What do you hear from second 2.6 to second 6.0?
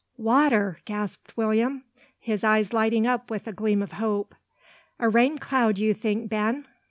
lighting up with gleam of hope. "A rain cloud you